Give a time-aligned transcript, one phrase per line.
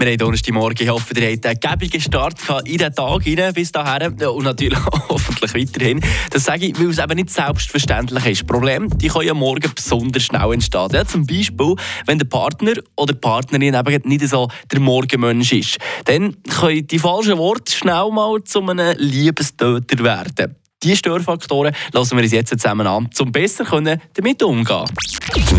[0.00, 0.82] Wir haben Donnerstagmorgen.
[0.82, 4.78] Ich hoffe, ihr habt einen gäbigen Start in den Tag rein, bis dahin und natürlich
[5.10, 6.00] hoffentlich weiterhin.
[6.30, 8.46] Das sage ich, weil es eben nicht selbstverständlich ist.
[8.46, 10.88] Problem, die können ja morgen besonders schnell entstehen.
[10.92, 11.74] Ja, zum Beispiel,
[12.06, 15.76] wenn der Partner oder die Partnerin eben nicht so der Morgenmensch ist.
[16.06, 20.56] Dann können die falschen Worte schnell mal zu einem Liebestöter werden.
[20.82, 23.64] Diese Störfaktoren lassen wir uns jetzt zusammen an, um besser
[24.14, 24.84] damit umgehen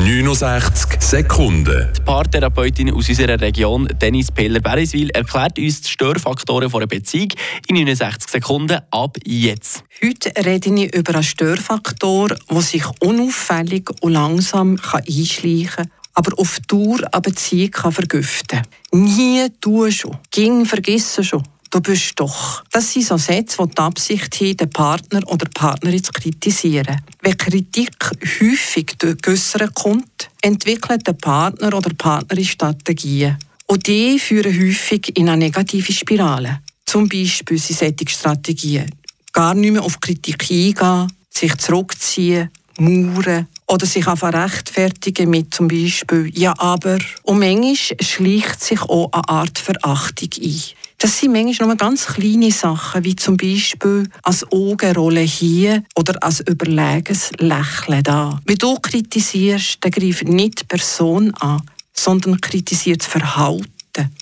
[0.04, 1.90] 69 Sekunden.
[1.96, 7.34] Die Paartherapeutin aus unserer Region, Dennis Peller-Beriswil, erklärt uns die Störfaktoren einer Beziehung
[7.68, 9.84] in 69 Sekunden ab jetzt.
[10.04, 16.60] Heute rede ich über einen Störfaktor, der sich unauffällig und langsam einschleichen kann aber auf
[16.68, 18.62] Dauer eine Beziehung vergiften
[18.92, 19.06] kann.
[19.06, 22.64] Nie tun schon, ging vergessen schon du bist doch.
[22.72, 27.02] Das sind so Sätze, die die Absicht haben, den Partner oder die Partnerin zu kritisieren.
[27.22, 27.96] Wenn Kritik
[28.40, 33.38] häufig durch Geäussern kommt, entwickelt der Partner oder die Partnerin Strategien.
[33.68, 36.60] Und die führen häufig in eine negative Spirale.
[36.86, 38.92] Zum Beispiel sind solche Strategien
[39.32, 45.68] gar nicht mehr auf Kritik eingehen, sich zurückziehen, mauern oder sich einfach rechtfertigen mit zum
[45.68, 46.98] Beispiel «Ja, aber».
[47.24, 50.62] Und manchmal schleicht sich auch eine Art Verachtung ein.
[51.02, 56.42] Das sind manchmal nur ganz kleine Sachen, wie zum Beispiel als Augenrolle hier oder als
[56.42, 58.40] überlegenes Lächeln da.
[58.46, 64.16] Wie du kritisierst, dann greift nicht die Person an, sondern kritisiert das Verhalten.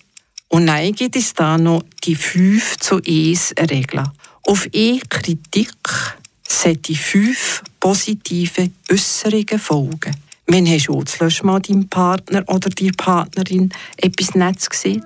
[0.48, 4.06] Und dann gibt es da noch die 5 zu 1 Regel.
[4.44, 5.74] Auf E-Kritik
[6.48, 10.16] sollte fünf positive Äußerungen folgen.
[10.48, 15.04] Wenn hast du das mal deinem Partner oder deiner Partnerin etwas Nettes gesehen?